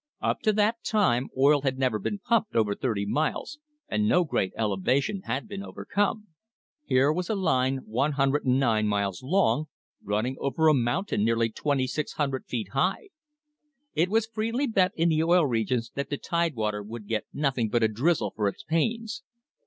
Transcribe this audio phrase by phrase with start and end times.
[0.19, 4.51] Up to that time oil had never been pumped over thirty miles, and no great
[4.57, 6.29] elevation had been overcome.
[6.83, 9.65] Here was a line 109 miles long,
[10.03, 13.09] running over a mountain nearly 2,600 feet high.
[13.93, 17.83] It was freely bet in the Oil Regions that the Tidewater would get nothing but
[17.83, 19.21] a drizzle for its pains.